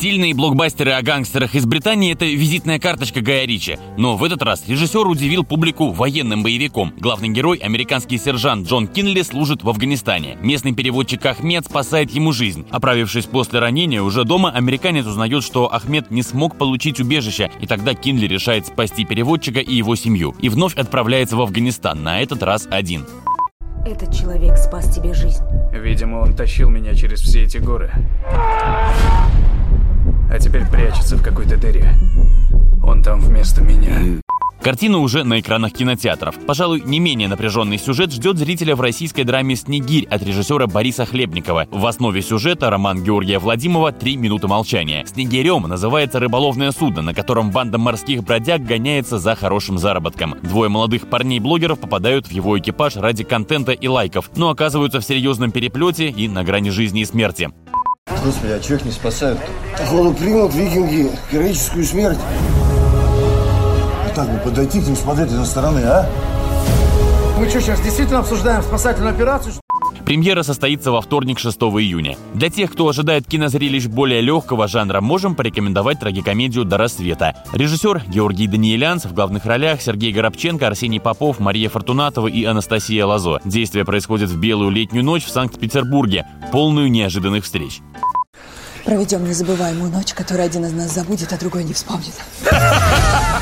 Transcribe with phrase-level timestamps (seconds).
[0.00, 3.76] Стильные блокбастеры о гангстерах из Британии– это визитная карточка Гая Ричи.
[3.98, 6.94] Но в этот раз режиссер удивил публику военным боевиком.
[6.96, 10.38] Главный герой, американский сержант Джон Кинли, служит в Афганистане.
[10.40, 12.64] Местный переводчик Ахмед спасает ему жизнь.
[12.70, 17.92] Оправившись после ранения, уже дома американец узнает, что Ахмед не смог получить убежище, и тогда
[17.92, 20.34] Кинли решает спасти переводчика и его семью.
[20.40, 23.04] И вновь отправляется в Афганистан, на этот раз один.
[23.84, 25.44] Этот человек спас тебе жизнь.
[25.74, 27.92] Видимо, он тащил меня через все эти горы
[30.30, 31.94] а теперь прячется в какой-то дыре.
[32.82, 34.20] Он там вместо меня.
[34.62, 36.34] Картина уже на экранах кинотеатров.
[36.46, 41.66] Пожалуй, не менее напряженный сюжет ждет зрителя в российской драме «Снегирь» от режиссера Бориса Хлебникова.
[41.70, 45.06] В основе сюжета роман Георгия Владимова «Три минуты молчания».
[45.06, 50.36] «Снегирем» называется рыболовное судно, на котором банда морских бродяг гоняется за хорошим заработком.
[50.42, 55.52] Двое молодых парней-блогеров попадают в его экипаж ради контента и лайков, но оказываются в серьезном
[55.52, 57.50] переплете и на грани жизни и смерти.
[58.24, 59.38] Господи, а чего их не спасают?
[59.78, 62.18] Походу примут викинги героическую смерть.
[64.14, 66.06] Так бы подойти к ним, смотреть со стороны, а?
[67.38, 69.54] Мы что, сейчас действительно обсуждаем спасательную операцию?
[70.10, 72.18] Премьера состоится во вторник, 6 июня.
[72.34, 77.36] Для тех, кто ожидает кинозрелищ более легкого жанра, можем порекомендовать трагикомедию «До рассвета».
[77.52, 83.38] Режиссер Георгий Даниэлянс в главных ролях Сергей Горобченко, Арсений Попов, Мария Фортунатова и Анастасия Лазо.
[83.44, 87.78] Действие происходит в белую летнюю ночь в Санкт-Петербурге, полную неожиданных встреч.
[88.84, 92.14] Проведем незабываемую ночь, которую один из нас забудет, а другой не вспомнит.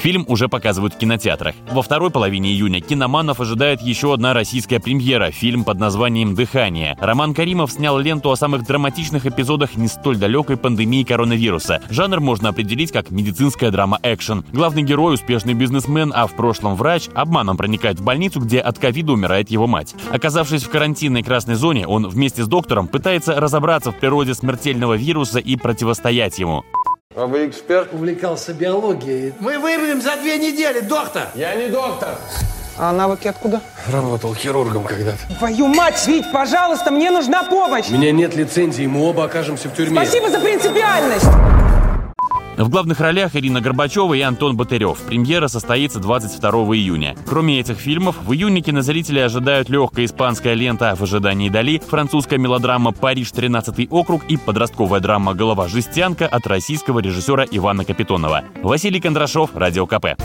[0.00, 1.54] Фильм уже показывают в кинотеатрах.
[1.70, 6.96] Во второй половине июня киноманов ожидает еще одна российская премьера– фильм под названием «Дыхание».
[6.98, 11.82] Роман Каримов снял ленту о самых драматичных эпизодах не столь далекой пандемии коронавируса.
[11.90, 14.46] Жанр можно определить как медицинская драма-экшен.
[14.54, 19.12] Главный герой– успешный бизнесмен, а в прошлом врач, обманом проникает в больницу, где от ковида
[19.12, 19.94] умирает его мать.
[20.10, 25.40] Оказавшись в карантинной красной зоне, он вместе с доктором пытается разобраться в природе смертельного вируса
[25.40, 26.64] и противостоять ему.
[27.16, 27.92] А вы эксперт?
[27.92, 29.34] Увлекался биологией.
[29.40, 31.26] Мы выберем за две недели, доктор!
[31.34, 32.14] Я не доктор.
[32.78, 33.60] А навыки откуда?
[33.88, 35.18] Работал хирургом когда-то.
[35.36, 37.90] Твою мать, Вить, пожалуйста, мне нужна помощь!
[37.90, 39.96] У меня нет лицензии, мы оба окажемся в тюрьме.
[39.96, 41.26] Спасибо за принципиальность!
[42.60, 44.98] В главных ролях Ирина Горбачева и Антон Батырев.
[44.98, 47.16] Премьера состоится 22 июня.
[47.26, 52.92] Кроме этих фильмов, в июне кинозрители ожидают легкая испанская лента «В ожидании Дали», французская мелодрама
[52.92, 58.44] «Париж, 13 округ» и подростковая драма «Голова жестянка» от российского режиссера Ивана Капитонова.
[58.62, 60.18] Василий Кондрашов, Радио КП.